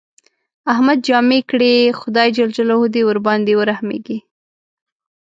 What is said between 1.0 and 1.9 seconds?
جامې کړې،